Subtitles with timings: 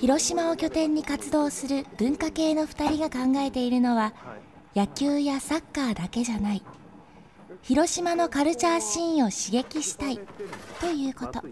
[0.00, 4.14] 広島を拠点に活動する文化系の2人が考えているのは
[4.74, 6.62] 野球やサッカーだけじゃない。
[7.62, 10.18] 広島のカルチャーシーンを刺激したい
[10.80, 11.42] ということ。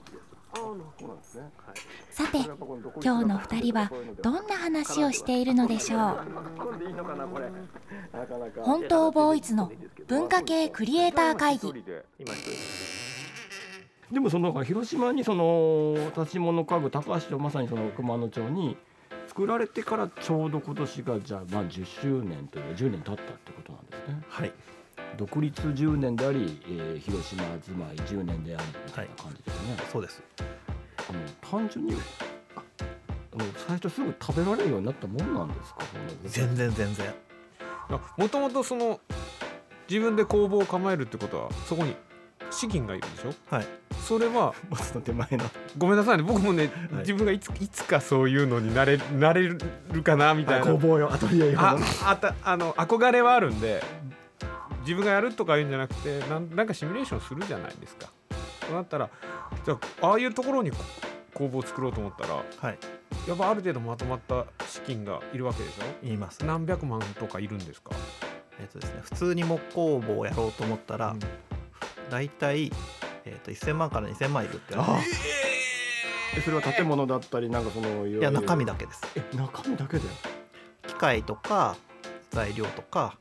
[2.10, 2.38] さて
[3.04, 6.18] 今日の2人はどんな話をしているのでしょう？
[8.62, 9.70] 本当ボーイズの
[10.06, 11.84] 文化系クリエイター会議
[14.12, 18.76] でもその広島にその立物家具高橋まさにその熊野町に
[19.26, 24.22] 作られてからちょうど今年がじゃあまあ10周年というか10年経ったってことなんですね。
[24.28, 24.52] はい。
[25.16, 29.74] 独立10年であり、えー、広島住まい10年でありみたいな感じですね。
[29.76, 30.22] はい、そうです。
[31.08, 31.18] あの
[31.60, 31.94] 単純に
[32.54, 35.80] あの最初すぐ食べられるようになったもんなんですか？
[36.24, 37.14] 全然全然。
[38.16, 39.00] もともとその
[39.88, 41.96] 自分で工房を構えるってことはそこに
[42.50, 43.54] 資金がいるでしょ？
[43.54, 43.66] はい
[44.08, 45.44] それはその手前の。
[45.76, 46.22] ごめんなさいね。
[46.22, 47.00] 僕もね、はい。
[47.00, 49.58] 自分がいついつかそういうのになれなれる
[50.02, 50.66] かなみたいな。
[50.66, 53.82] 工房用アトリエ用あのあたあの憧れはあるんで
[54.80, 58.08] 自分がやるとか言うんじゃなくてなんなんかシミュレーションするじゃないですか。
[58.66, 59.10] そうなったら
[59.66, 60.78] じゃあああいうところにこ
[61.34, 62.78] 工房を作ろうと思ったらはい。
[63.28, 66.42] やっぱある程度まとまった資金がいるわけでし言います。
[66.42, 67.90] ょ何百万とかいるんですか、
[68.58, 71.18] えっとですね普通に木工房をやろうと思ったら、うん。
[72.10, 72.72] だいたい
[73.28, 74.98] えっと1000万から2000万いるって言わ
[76.34, 79.00] れそれは建物だったりなんかそのいいや中身だけです。
[79.16, 80.04] え中身だけで
[80.86, 81.76] 機械とか
[82.30, 83.16] 材料とか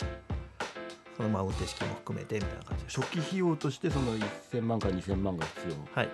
[1.15, 3.01] そのまあ運転式も含めてみたいな感じです。
[3.01, 5.75] 初期費用としてその1000万から2000万が必要。
[5.95, 6.09] はい。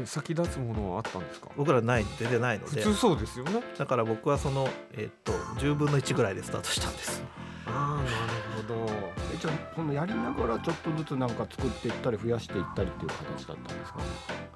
[0.00, 1.48] え先立つものはあったんですか？
[1.56, 2.80] 僕らない全然ないので。
[2.80, 3.62] 普通そうですよね。
[3.76, 7.22] だから僕はそのえっと10分の1ぐらいでスタートしたんです
[7.66, 8.92] ああなるほど。
[9.32, 14.00] えじゃあそのやりながらちょっとずつなんか作っていったり増やしていったりっていう形だったんですか？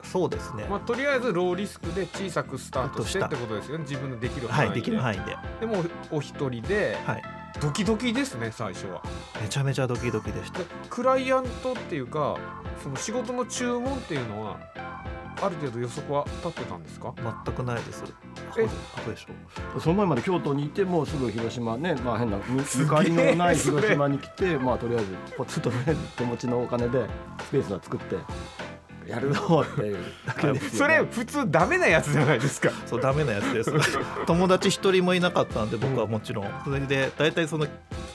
[0.02, 0.66] そうですね。
[0.68, 3.84] まあ、とりあえずローリスクで小さくスタートしてってことですよね。
[3.88, 5.36] 自分のできる範囲で、はいできる範囲で。
[5.60, 7.22] でもお一人で、はい。
[7.60, 9.02] ドキドキですね最初は。
[9.40, 10.58] めちゃめちゃドキドキでした。
[10.58, 12.36] でクライアントっていうか
[12.82, 14.58] その仕事の注文っていうのは
[15.40, 17.14] ある程度予測は立ってたんですか？
[17.46, 18.02] 全くないです
[18.58, 22.38] えあとでしょその前まで京都にいてもうすぐ広島ねまあ変な
[22.78, 27.06] ゆかりのない広島に来てまあとりあえずポツッとね手持ちのお金で
[27.44, 28.16] スペースは作って
[29.06, 32.70] やるぞっていうだけですそよ、ね、れ普通ダメなやつじゃないですか。
[32.86, 33.72] そうダメなやつです。
[34.26, 36.50] 友達一人もいなかったんで僕はもちろん。
[36.64, 37.66] それで大体その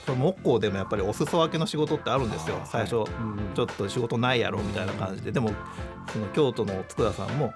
[0.06, 2.60] その木工でもやっぱりお裾分けの仕事ってあるんですよ。
[2.66, 3.06] 最初うん。
[3.54, 5.32] ちょっと仕事ないやろみたいな感じで。
[5.32, 5.52] でも
[6.12, 7.54] その京都の佃さんも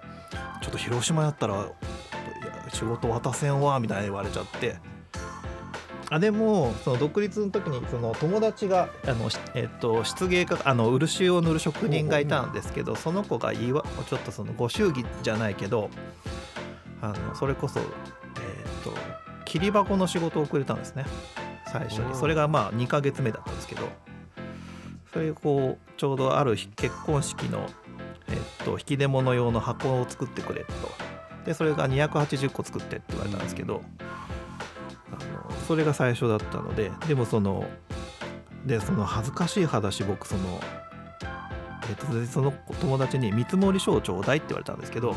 [0.61, 1.71] ちょっと広島やったら
[2.73, 4.75] 仕事渡せんわみたいに言われちゃって。
[6.09, 15.89] あでもその独立の時にその友達があの、しえっと漆芸家あの漆を塗る職人がいたんですけどその子がいわちょっとそのご祝儀じゃないけど
[17.01, 17.85] あのそれこそ、えっ
[18.83, 18.93] と
[19.45, 21.05] 切り箱の仕事をくれたんですね。
[21.71, 22.15] 最初に。
[22.15, 23.87] それがまあ2ヶ月目だったんですけど。
[25.13, 27.69] それこうちょうどある日結婚式の、
[28.29, 30.67] えっと引き出物用の箱を作ってくれと
[31.45, 33.81] でそれが280個作ってって言われたんですけど
[35.11, 37.65] あのそれが最初だったのででもその
[38.65, 40.61] でその恥ずかしい話僕その、
[41.89, 45.15] えっとその友達に見積書をちょうだいって言われたんですけど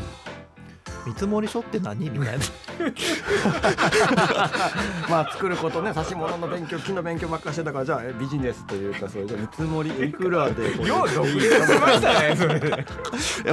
[1.05, 2.09] 見積書って何？
[2.09, 2.43] みたいな。
[5.09, 12.59] まあ作ることね指物の勉強木の勉強ばっかりしてたからじゃあえビジネスというかそういう見積もりいくらでよう独立しましたねそれ。
[12.59, 12.85] で いや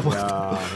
[0.02, 0.12] こ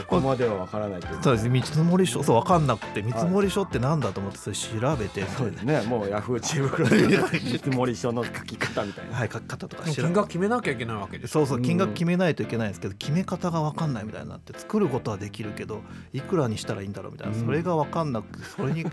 [0.07, 7.17] こまではわからないというかそうです見積書そう分かんなくて見積書って何だと思ってそれ調べてそうですねもうヤフー知恵袋で見
[7.51, 9.17] 積書の書き方みたいな。
[9.17, 15.81] はい書き方とか金額決めなきゃいけないわけですそうそう金額決めないといけないんですけど決め方が分かんないみたいになって作ることはできるけど
[16.13, 17.45] いくらにしたらいいんだろうみたいなうん。
[17.45, 18.85] それが分かんなくてそれに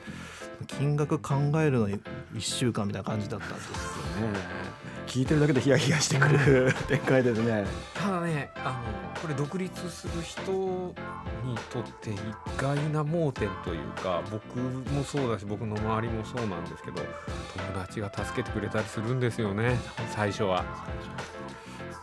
[0.67, 2.01] 金額考えるのに
[2.35, 3.73] 1週間みたいな感じだったんですよ
[4.29, 4.67] ね。
[5.07, 7.65] 聞いてるだけでヒヤヒヤしてくる展開ですね。
[7.95, 8.83] ただねあ
[9.15, 10.43] のこれ独立する人
[11.45, 12.17] にとって意
[12.57, 17.03] 外な盲点というか僕もそうだし僕の周りもそうなんですけど
[17.57, 19.79] 友達が助けてくれたりするんですよね
[20.11, 20.65] 最初は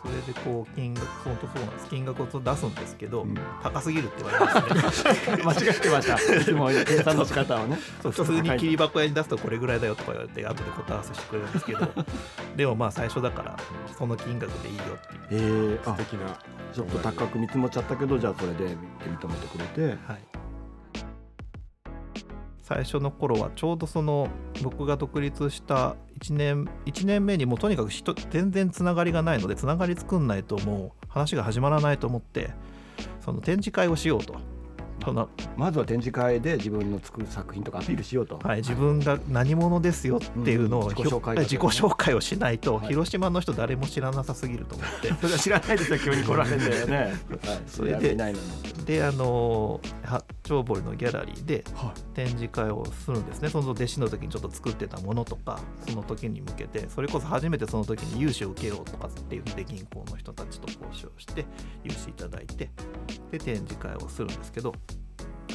[0.03, 1.89] それでこう金額本当そうなんです。
[1.89, 3.38] 金額を出すんですけど、うん。
[3.63, 5.05] 高すぎるって言われます。
[5.05, 5.11] ね
[5.44, 6.15] 間違ってました。
[6.35, 7.79] いつも計算の仕方をね。
[8.01, 11.88] そう普通に切り箱屋に出すとこれぐらいだよとか言われて後で答え合わせしてくれるんですけど
[12.57, 13.57] でもまあ最初だから
[13.97, 15.38] その金額でいいよってい
[15.73, 15.79] う。
[15.79, 16.38] えー、あ素敵な。
[16.73, 19.97] ちょっと高く見積もっちゃったけどじゃあそれで認めてくれて。
[20.07, 20.21] はい、
[22.74, 24.30] 最初の頃はちょうどその
[24.64, 32.50] 僕が独立した1年1年目にもうとにかく人全然つながりがないのでつながり作んないともう話が始まらないと思って
[33.22, 34.36] その展示会をしようと。
[35.58, 41.42] まずは展示会で自分の作る作品とかアピールしようと、はい、自分が何者ですよっていうのを、うん自己紹介ね。
[41.42, 42.88] 自己紹介をしないと、はい。
[42.88, 45.14] 広島の人誰も知らなさすぎると思って。
[45.16, 46.98] それは知らないですよ急に来られてね、
[47.46, 48.16] はい、それで
[48.86, 52.01] であの八丁堀のギャラリーではい。
[52.13, 53.50] 展示会をするんですね。
[53.50, 61.45] その弟子の時にちょっと作ってたものとかその時に向けてそれこそ初めてその時に融資を受けようとかって言って銀行の人たちと交渉して
[61.84, 62.69] 融資いただいて
[63.31, 64.74] で展示会をするんですけど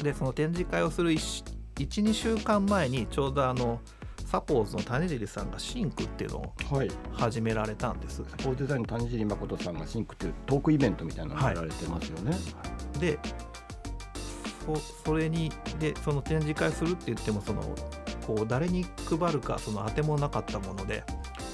[0.01, 3.79] でその展示会をする12週間前にちょうどあの
[4.25, 6.91] サポーズの谷尻さんがシンクっていうのをはい。
[7.13, 8.17] 始められたんです。
[8.17, 12.37] スポーツデザインの谷尻誠さんがシンクっていうトークイベントみたいなのをやられてますよね、
[12.99, 13.17] で
[14.77, 17.61] そそれにでその展示会するって言ってもその
[18.25, 21.03] こう誰に配るかその当てもなかったもので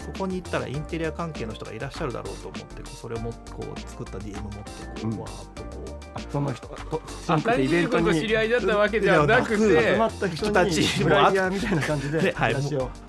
[0.06, 4.64] そこに行ったらインテリア関係の人がいらっしゃるだろうと思ってそれをもこう作った DM 持ってこ
[5.04, 5.14] うん。
[5.14, 6.06] うわーっとこう。
[6.16, 12.54] あその人とシあベントに谷尻君と知り合いだったわけじゃなくて集まった人人たちにフライヤーみたいな感じでではい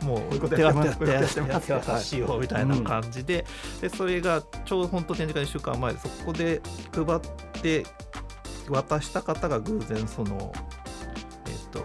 [0.02, 3.46] もう手渡しようみたいな感じで,、
[3.80, 6.60] でそれがちょうど本当展示会1週間前でそこで
[6.92, 7.20] 配っ
[7.62, 7.86] て
[8.70, 10.52] 渡した方が偶然その
[11.46, 11.84] えっ、と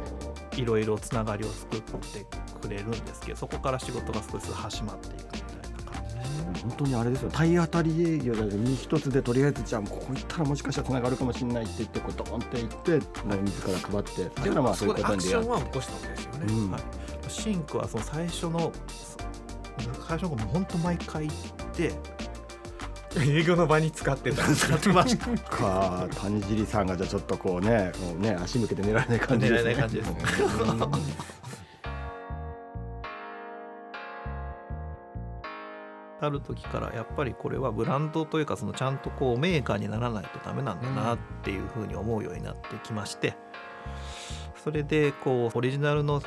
[0.57, 2.25] いろいろつながりを作って
[2.61, 6.67] くれるんですけどそこから仕事が少しずつ始まっていくみたいな感じでした。
[6.67, 7.31] 本当にあれですよ。
[7.31, 12.91] 体当たり営業で身一つでとりあえずじゃあここ行ったらもしかしたらつながるかもしれないって言ってこうドーンって行って
[13.27, 16.81] なんか自ら配ってっていうのはまあそういうそこでアクションは起こしたんですよね、うんはい、
[17.27, 18.71] シンクはその最初の
[20.07, 21.35] 最初の本当毎回行っ
[21.73, 21.93] て
[23.19, 24.43] 営業の場に使ってた。
[24.55, 25.27] 使ってました。
[25.49, 29.69] か谷尻さんがじゃあちょっとこうねもうね足向けて寝られない感じですね。
[29.73, 31.41] 寝られない感じですね。
[36.23, 43.33] ある時からやっぱりこれはブランドというかそのちゃんとこうメーカーにならないとダメなんだなっていうふうに思うようになってきまして
[44.63, 46.21] それでこうオリジナルの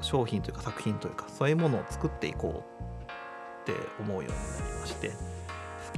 [0.00, 2.64] 商品というか作品というかそういうものを作っていこ
[3.68, 5.12] うって思うようになりまして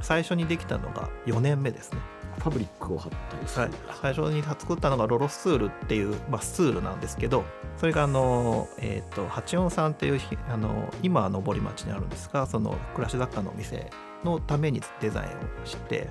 [0.01, 1.99] 最初にできたのが4年目ですね。
[2.39, 7.43] ファブリックを貼ったりするはい、最初に作ったのがロロスツールっていう、まあ、スツールなんですけど
[7.77, 13.89] それがあの、えー、と84さんっていうひあの今は登町にあるんですがその暮らし雑貨のお店
[14.23, 16.07] のためにデザインをして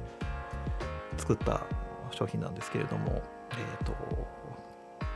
[1.17, 1.63] 作った
[2.11, 3.95] 商品なんですけれども、えー、と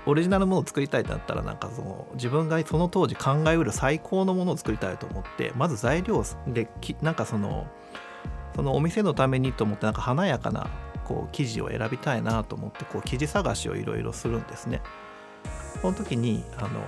[0.05, 7.67] オリジナルものを作りたいってなったらなんかその自分がその当時考えうる最高のものを作りたいと思ってまず材料できなんかその
[8.55, 10.71] そのお店のためにと思ってなんか華やかな
[11.05, 14.83] こう生地を選びたいなと思ってこう生地探しをいろいろするんですね。
[15.81, 16.81] その時にあの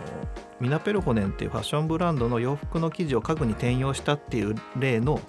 [0.61, 5.21] ミナペルホネンっていうファッションブランドの洋服の生地を家具に転用したっていう例の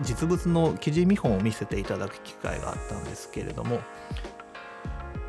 [0.00, 3.78] 実物の生地見本を見せていただく機会があったんですけれども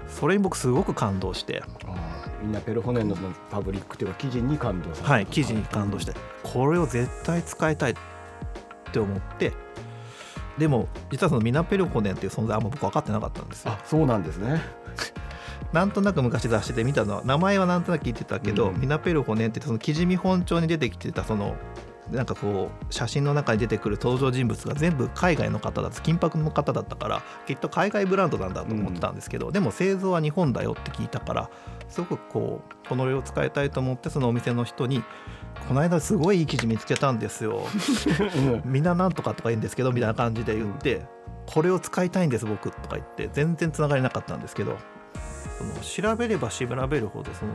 [0.07, 1.61] それに僕すごく感動して
[2.41, 7.95] みんなペルホネンのそのファブリックというか生地に感動さはい生地に感動してこれを絶対使いたいっ
[8.91, 9.53] て思って
[10.57, 13.71] でも実はそのミナペルホネンっていう存在あんま僕分かってなかったんですよ。
[13.71, 14.61] あそうなんですね。
[15.73, 18.81] なんとなく昔雑誌で見たのは名前はなんとなく聞いてたけど、うん。
[18.81, 21.55] ミナペルホネンってその記事見本帳に出てきてたその
[22.11, 31.49] なんかこう写真の中に出てくる登場人物が全部海外の方だ金箔の方だったからきっと海外ブランドなんだと思ってたんですけど、でも製造は日本だよって聞いたから
[31.89, 35.03] すごくこうこの例を使いたいと思ってそのお店の人に
[35.67, 37.61] 「この間すごいいい記事見つけたんですよ」
[38.65, 41.05] みんななんとかとか言うんですけどみたいな感じで言って、
[41.45, 44.77] これを使いたいんです僕とか言って全然つながりなかったんですけど
[45.57, 47.53] その調べれば調べるほどその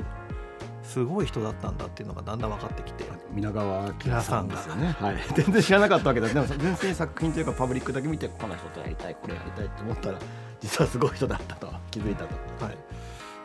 [0.88, 3.04] すごい人だったんだっていうのがだんだん分かってきて。
[3.30, 10.18] 皆川明さんですよね、はい、 全然知らなかったわけですでも全然作品というかパブリックだけ見てこの人とやりたいこれやりたいって思ったら
[10.60, 11.70] 実はすごい人だったと。
[11.90, 12.64] 気づいたと。
[12.64, 12.76] はい、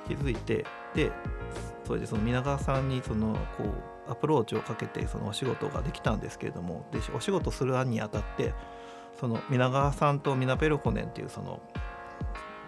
[0.08, 1.12] 気づいてで
[1.86, 3.66] それでその皆川さんにそのこ
[4.08, 8.54] うアプローチをかけてそのお仕事ができたんですけれどもでお仕事する案にあたって
[9.20, 11.60] その皆川さんとミナペルホネンっていうその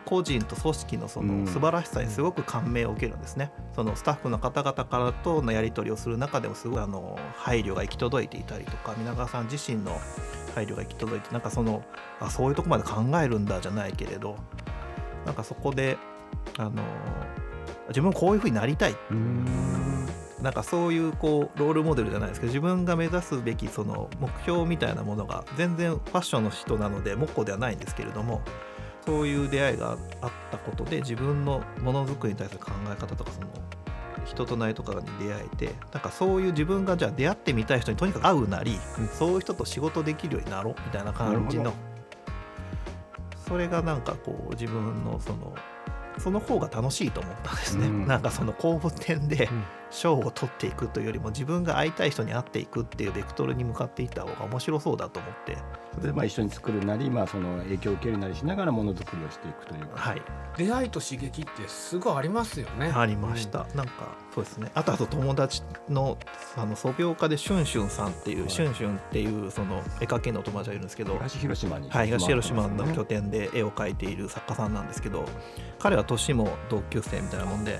[0.05, 1.45] 個人と組織のそうん。
[1.45, 3.51] の素晴らしさにすごく感銘を受けるんですね。
[3.75, 9.99] そのスタッフの方々からとのやり取りをする中でもすごいあの配慮が行き届いていたりとか皆川さん自身の
[10.53, 11.83] 配慮が行き届いてなんかその
[12.19, 14.37] あそういうとこまで考えるんだじゃないけれど
[15.25, 15.97] なんかそこで
[16.57, 16.81] あの
[17.89, 18.95] 自分こういうふうになりたい。
[20.41, 28.41] なんかそういうこうロールモデルじゃないですけど自分が目指すべきその目標みたいなものが全然ファッションの人なので木工ではないんですけれども
[29.05, 33.47] そういう出会いがあったことで自分のものづくりに対する考え方とかその
[34.25, 38.79] 人となりとかに出会えてなんかそういう自分がじゃあ出会ってみたい人にとにかく会うなり、
[39.13, 41.73] そういう人と仕事できるようになろうみたいな感じの
[43.47, 45.53] それがなんかこう自分のその
[46.19, 48.07] その方が楽しいと思ったんですね、うん。
[48.07, 49.63] なんかその公募展でうん。
[49.91, 55.57] 賞を取っていくというよりも自分が会いたい人に会っていくっていうベクトルに向かっていった方が面白そうだと思って。
[55.93, 60.21] それでまあ一緒に作るなり、まあ、その影響を受けるなりしながらものづくりをしていくというか、はい。
[60.57, 62.91] 出会いと刺激ってすごいありますよね。
[62.93, 64.69] ありました、なんかそうですね。
[64.73, 66.17] あとあと友達の
[66.57, 68.49] あの素描家でシュンシュンさんっていう、はい。
[68.49, 71.89] シュンシュンっていうその絵描きの友達がいるんですけど東広島に。
[71.89, 72.85] はい、東広島の。
[72.93, 75.25] 拠点で絵を描いている作家さんなんですけど
[75.79, 77.79] 彼は年も同級生みたいなもんで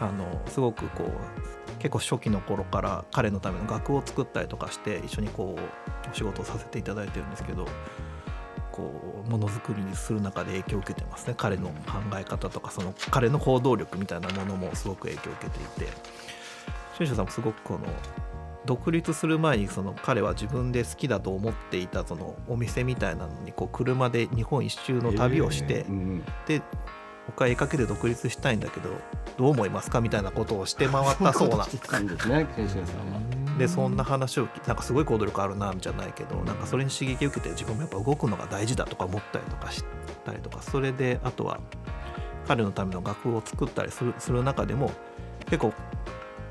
[0.00, 1.10] あのすごくこう
[1.78, 7.66] 結構初期の頃から彼のための楽譜を作ったりとかして一緒にこうお仕事をさせていただいてるんですけど
[8.76, 11.34] こうものづくりにする中で影響を受けてますね。
[11.36, 11.74] 彼の考
[12.18, 15.92] え方とかその彼の行動力みたいなものもすごく影響を受けていて。
[16.96, 17.80] シュンシュンさんもすごくこの
[18.64, 26.62] 独立する前にその彼は自分で好きだと思っていたそのお店みたいなのにこう車で日本一周の旅をして、うんうんで
[27.26, 28.88] 僕は絵描きで独立したいんだけど
[29.36, 30.00] どう思いますか？
[30.00, 31.66] みたいなことをして回ったそうな。
[31.98, 33.45] んですね先生さんは。
[33.58, 39.84] でそんな話をなんかすごい行動力あるなじゃないけどなんかそれに刺激を受けて自分もやっぱ動くのが大事だとか思ったりとかし
[40.24, 40.62] たりとか。
[40.62, 41.60] それであとは
[42.46, 44.92] 彼のための楽譜を作ったりするする中でも
[45.46, 45.72] 結構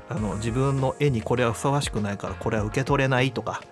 [0.08, 3.62] あの自分の絵にこれはふさわしくないからこれは受け取れないとか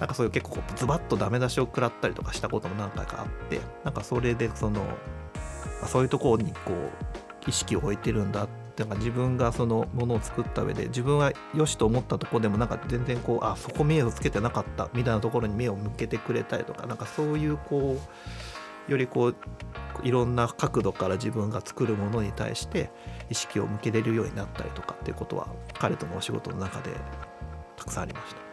[0.00, 4.84] なんかそういう結構ズバッとダメ出しを食らったりとかしたことも何回かあってなんかそれでその
[5.82, 17.96] あそういうところにこう意識を置いてるんだってなんか自分がそのものを作った上で自分は良しと思ったとこでもなんか全然こうあそこ目をつけてなかったみたいなところに目を向けてくれたりとかなんかそういうこ
[18.88, 19.36] うよりこう
[20.02, 22.90] いろんな角度から自分が作るものに対して
[23.30, 26.90] 意識を向けれるようになったりとかっていうことは彼とのお仕事の中で
[27.76, 28.44] たくさんありました。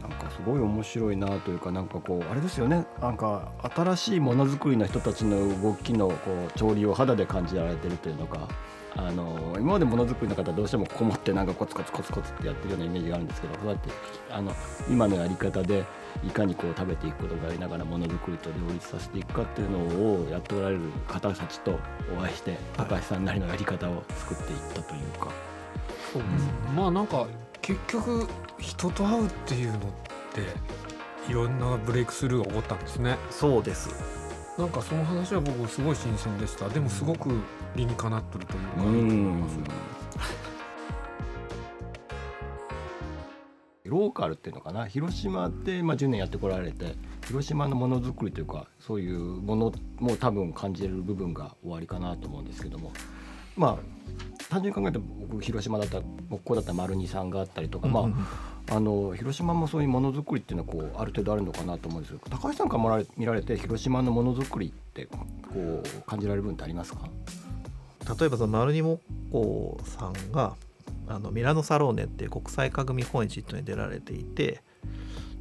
[0.00, 8.48] なんかすごい面白いなというかなんかこうあれですよねなんか新しいものづくりの人たちの動きのこう調理を肌で感じられてるというのか
[8.96, 13.90] あの今までものづくりの方はどうしてもこもってなんかコツコツコツコツってやってるようなイメージがあるんですけどそうやって
[14.30, 14.52] あの
[14.90, 15.84] 今のやり方で
[16.26, 19.78] いかにこう食べていくことをやりながらものづくりと両立させていくかっていうの
[20.24, 21.78] をやっておられる方たちと
[22.16, 25.30] お会いして高橋さんなりのやり方を作っていったというか。
[26.12, 26.22] そう
[26.74, 27.26] まあなんか
[27.62, 28.26] 結局
[28.58, 29.80] 人と会うっていうのっ
[30.34, 33.16] ていろんなブレイクスルーが起こったんですね。
[33.30, 34.19] そうです
[34.60, 36.68] なんかその話は僕すごい新鮮でした。
[36.68, 37.30] でもすごく
[37.74, 39.44] 理にかなってるというか、うん。
[43.84, 44.86] ローカルっていうのかな？
[44.86, 46.94] 広島で、まあ、10年やってこられて
[47.26, 52.92] 広島のものづくりというかそういうものも多分感じれる部分が終わりかなと思うんですけども。
[53.56, 54.00] まあ
[54.50, 58.08] 単純に考えて僕広島だったら木工だったら丸二さんがあったりとか、まあ
[58.72, 65.16] あの広島もそういうものづくりっていうのはこうある程度あるのかなと思うんですけど高橋さんから見られ見られて広島のものづくりってこ
[65.52, 67.00] う感じられる部分ってありますか？
[68.18, 69.00] 例えばその丸二木
[69.32, 70.54] 工さんが
[71.08, 74.62] あのミラノサローネっていう国際家具見本市っていうのに出られていて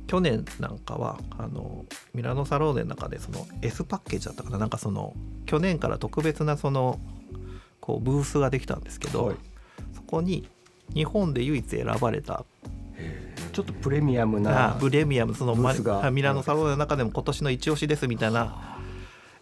[0.08, 4.58] 去年なんかはあのミラノサローネの中でその S パッケージだったかな？
[4.58, 5.14] なんかその
[5.46, 7.00] 去年から特別なその
[7.80, 9.36] こうブースができたんですけど、はい。
[9.94, 10.48] そこに
[10.96, 12.44] 日本で唯一選ばれた
[13.60, 15.74] ちょっとプレミアムなあプレミアムそのマ
[16.12, 18.78] ミラノサローネの中でも今年の一押しですみたいな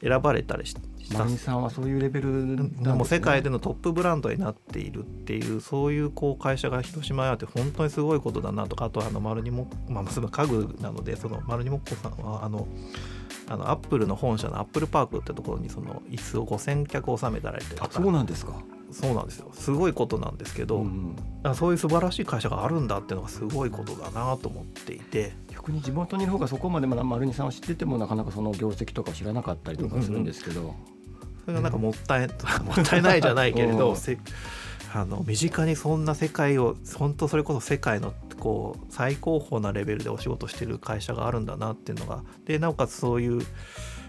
[0.02, 0.76] 選ばれたりし
[1.08, 1.20] した。
[1.20, 12.68] マリンさんはそういうレベルです、ね、もう世界でのトップブランドになっているっていうそういうこう会社が広島にあって本当にすごいことだなとかあとあの丸にもまあ家具なのでその丸にもっこさんはあの
[13.48, 18.54] あのアップルの本社のアップルパークってところにその椅子を5000脚収めたられてそうなんですか、
[18.92, 19.52] そうなんですよ。
[19.54, 25.34] すごいことなんですけど、うんあそういう素晴らしい会社があるんだっていうのがすごいことだなと思っていて。
[25.50, 30.76] 逆に地元にいる方がそこまでまだ丸二さんを知っててもなかなかその業績とか知らなかったりとかするんですけど、
[31.44, 32.28] それがなんかもったい
[32.64, 34.18] もったいないじゃないけれうんどせ
[34.94, 42.24] あの身近にそんな世界を本当それこそ世界のこう最高峰なレベルでお仕事してる会社があるんだなっていうのが。
[42.46, 43.42] でなおかつそういう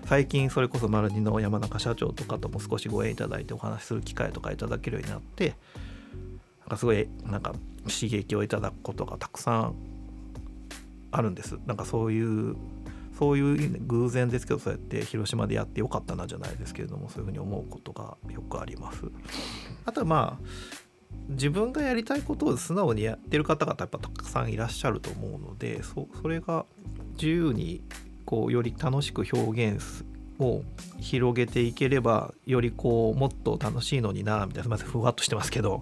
[0.08, 5.54] 最近それこそ丸二の山中社長とかとも少しご縁いただいてお話しする機会とかいただけるようになって
[6.60, 9.74] なんかすごいなんか刺激をいただくことがたくさん
[11.10, 12.56] あるんですなんかそういう
[13.18, 19.02] そういう偶然ですけどそうやって広島でやってよかったなじゃないですけれどもそういうふうに思うことがよくあります。
[19.84, 20.46] あとはまあ
[21.28, 26.64] 自分がやりたいことを素直にやってる方々やっぱたくさんいらっしゃると思うのでそそれが
[27.14, 27.82] 自由に
[28.28, 30.04] こうより楽しく表現
[30.38, 30.62] を
[31.00, 35.80] 広げていければよりこうもっと楽しいのになみたいなすみませんふわっとしてますけど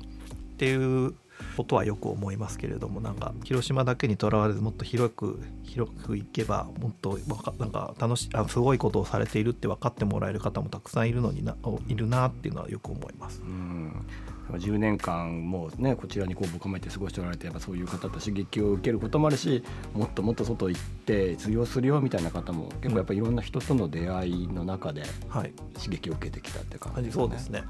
[0.52, 1.16] っていう
[1.56, 11.56] ことはよく思いますけれどもなんか広島だけにとらわれずもっと広く広くいけばもっとわかなんか楽しあすごいことをされているって分かってもらえる方もたくさんいるのにな
[11.88, 13.42] いるなっていうのはよく思います。
[13.42, 14.06] うん
[14.52, 27.64] 10年間もうねこちらにこうぶ構えて過ごしておられてやっぱそういう方と刺激を受けることもあるしもっともっと外行って通用するよみたいな方も結構やっぱいろんな人との出会いの中ではい、刺激を受けてきたって感じそうですね。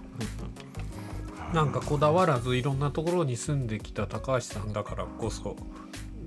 [1.52, 5.56] なんかこだわらずいろんなところに住んできた高橋さんだからこそ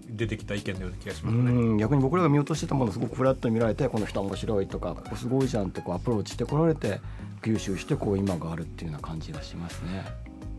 [0.10, 1.52] 出てきた意見のような気がしますね。
[1.52, 7.00] うん逆に僕らが見落としてたものをすごくフラットに見られてこの人面白いとかここすごいじゃんってこうアプローチしてこられて
[7.42, 10.06] 吸収してこう今があるっていうような感じがしますね。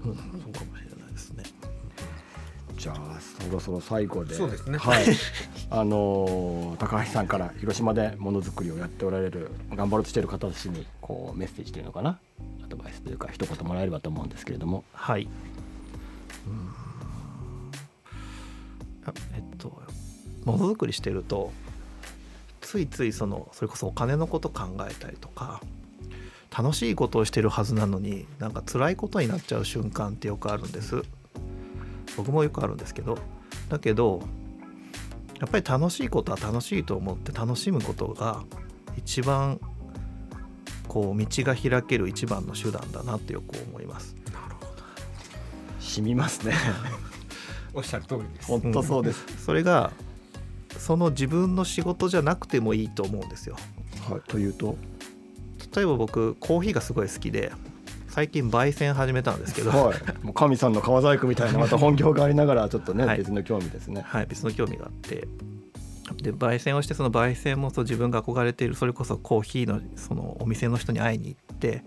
[0.05, 1.45] うん、そうかもしれないですね。
[2.77, 5.05] じゃあそろそろ最後でそうですねはい
[5.69, 14.85] あのー高橋さんから広島でものづくりをやっておられる頑張ろうとしている方たちにこうメッセージというのかなアドバイスというか一言もらえればと思うんですけれども。
[14.93, 15.29] はい。
[19.35, 19.83] えっと
[20.45, 21.53] ものづくりしてると
[22.61, 25.61] ついついそのそれこそお金のこと考えたりとか
[26.57, 31.03] 楽しいことをしてるはずなのになんか辛いことになっちゃう瞬間ってよくあるんです。
[32.17, 33.19] 僕もよくあるんですけど。
[33.69, 34.23] だけど
[35.41, 38.43] やっぱり楽しいことは楽しいと思って楽しむことが
[38.97, 39.59] 一番
[40.91, 44.17] こう道が開ける一番の手段だなってよく思います。
[44.33, 44.83] なるほど。
[45.79, 46.53] 染みますね。
[47.73, 48.49] おっしゃる通りです。
[48.49, 49.93] 本当そうです、それが
[50.77, 53.55] その自分の仕事じゃなくてもいいと思うんですよ。
[54.11, 54.77] はい、というと？
[55.77, 57.53] 例えば僕コーヒーがすごい好きで
[58.09, 63.19] 最近焙煎始めたんですけど、はい、もう神さんの川細工みたいなまた本業がありながらちょっとね、はい。
[63.19, 64.03] 別の興味ですね。
[64.05, 65.29] はい、別の興味があって
[66.23, 71.83] で焙煎をしてその焙煎もそう自分が憧れているそれこそコーヒーのそのお店の人に会いに行って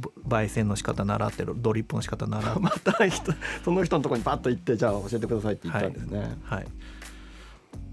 [0.00, 3.32] ぼ焙煎の仕方習ってるドリップの仕方習って また人
[3.64, 6.36] その人のところにパッと行ってじゃあ教えてくださいって言ったんですね。
[6.42, 6.66] はい、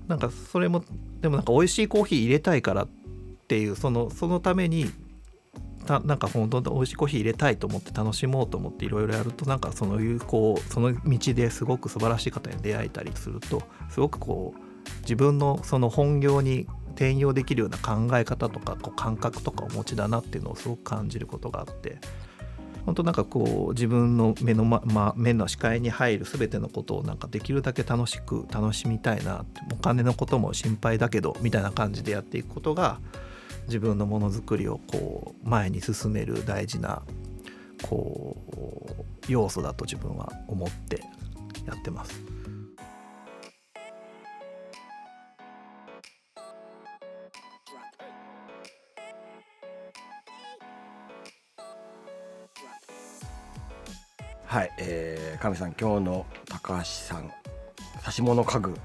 [0.08, 0.84] なんかそれも
[1.22, 2.88] でもなんか美味しいコーヒー入れたいからっ
[3.48, 4.92] ていうそのそのために
[5.84, 14.63] たなんか本当に美味しいコーヒー入れたいと思って楽しもうと思っていろいろやるとなんかそのいうこうその道ですごく素晴らしい方に出会えたりするとすごくこう
[15.02, 21.98] 自分のその本業に転用できるような考え方とかこう感覚とかお持ちだなっていうのをすごく感じることがあって
[22.86, 33.00] 本当なんかこう自分の目の、まま、目の視界に入る全てのことをなんかできるだけ楽しく楽しみたいなお金のことも心配だけどみたいな感じでやっていくことが
[33.68, 37.04] 自分のものづくりをこう前に進める大事な
[37.84, 38.36] こ
[39.00, 41.02] う要素だと自分は思って
[41.66, 42.22] やってます。
[54.54, 57.32] はい、えー、神さん今日の高橋さん
[58.04, 58.76] 差し物家具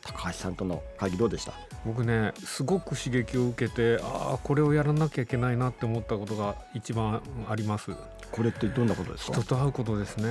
[0.00, 1.52] 高橋さんとの会議どうでした？
[1.84, 7.90] 僕ねすごく刺激を受けてああこれをやらなきゃいけないなって思ったことが一番あります
[8.32, 9.34] これってどんなことですか？
[9.34, 10.24] 人と会うことですね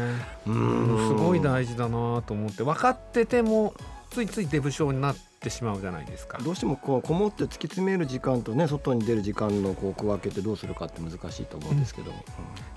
[0.48, 3.76] うーんすごい大事だなと思って分かってても
[4.10, 12.24] ついついデブ症になってしまうじゃないですかどうしてもこうこもって突き詰める時間とね外に出る時間のこう区分けてどうするかって難しいと思うんですけども、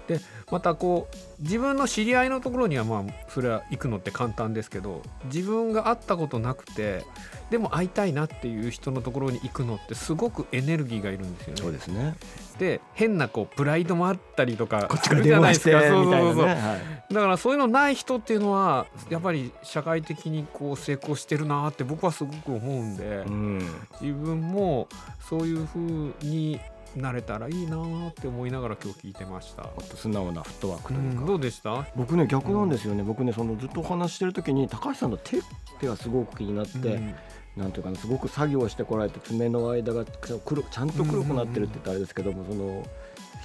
[0.06, 7.04] でまたこう自分の知り合いのところにはまあそれは行くのって簡単ですけど自分が会ったことなくて
[7.50, 11.62] でも会いたいなっていう人のところに行くのってすごくエネルギーがいるんですよね。
[11.62, 12.14] そうですね。
[12.58, 15.90] で変なこうプライドもあったりとかこっちから電話してですか。
[15.90, 17.01] そうみたいなね。
[17.12, 23.58] だからそういうのない人っていうのはやっぱり社会的にこう成功してるなって僕はすごく思うんでうん。
[24.00, 24.88] 自分も
[25.20, 25.80] そういう風
[26.26, 26.60] に
[26.96, 27.76] なれたらいいな
[28.08, 29.70] って思いながら今日聞いてました。
[29.96, 31.20] 素直なフットワークうというか。
[31.22, 31.86] ん、どうでした？
[31.96, 35.38] 僕ね逆なんですよね、僕ねそのずっとお話ししてる時に高橋さんの手
[35.80, 37.14] 手がすごく気になって、うん
[37.54, 40.06] なんていうかなすごく作業してこられて爪の間が
[40.42, 42.86] 黒ちゃんと黒くなってるって言ったらあれですけども、その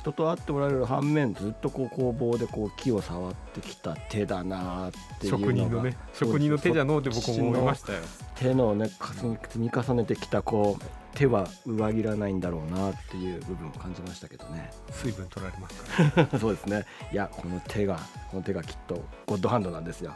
[0.08, 8.00] 人と会っておられる反面ずっとこう工房でこう木を触ってきた手だなっていうのが職人のね職人の手じゃのうって僕も思いましたよ。
[8.36, 10.84] 手のねかす積み重ねてきたこう
[11.18, 14.72] 手は上切らないんだろうなっていう部分を感じましたけどね。
[14.92, 16.28] 水分取られますか？
[16.32, 16.32] ら。
[16.40, 16.86] そうですね。
[17.12, 18.00] いやこの手が
[18.32, 20.16] この手がきっとゴッドハンドなんですよ。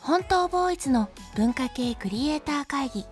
[0.00, 3.06] 本当ボーイズの文化系クリエイター会議。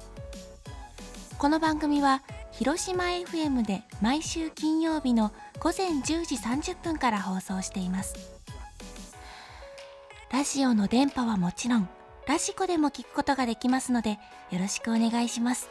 [1.38, 8.14] この番組は広島 FM で毎週金曜日の午前10時30分から放送しています。
[10.30, 11.88] ラジオの電波はもちろん
[12.26, 14.18] ラジコでも聞くことができますので
[14.50, 15.68] よろしくお願いします。